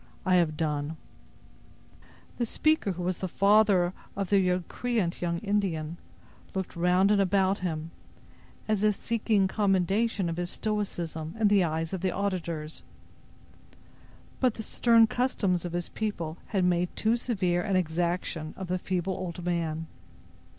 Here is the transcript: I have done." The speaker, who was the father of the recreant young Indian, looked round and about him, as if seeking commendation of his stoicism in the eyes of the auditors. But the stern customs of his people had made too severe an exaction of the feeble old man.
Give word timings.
I 0.25 0.33
have 0.37 0.57
done." 0.57 0.97
The 2.39 2.45
speaker, 2.47 2.93
who 2.93 3.03
was 3.03 3.19
the 3.19 3.27
father 3.27 3.93
of 4.15 4.31
the 4.31 4.49
recreant 4.49 5.21
young 5.21 5.37
Indian, 5.41 5.97
looked 6.55 6.75
round 6.75 7.11
and 7.11 7.21
about 7.21 7.59
him, 7.59 7.91
as 8.67 8.81
if 8.81 8.95
seeking 8.95 9.47
commendation 9.47 10.27
of 10.27 10.37
his 10.37 10.49
stoicism 10.49 11.35
in 11.39 11.49
the 11.49 11.63
eyes 11.63 11.93
of 11.93 12.01
the 12.01 12.09
auditors. 12.09 12.81
But 14.39 14.55
the 14.55 14.63
stern 14.63 15.05
customs 15.05 15.65
of 15.65 15.73
his 15.73 15.89
people 15.89 16.39
had 16.47 16.65
made 16.65 16.89
too 16.95 17.15
severe 17.15 17.61
an 17.61 17.75
exaction 17.75 18.55
of 18.57 18.69
the 18.69 18.79
feeble 18.79 19.13
old 19.13 19.45
man. 19.45 19.85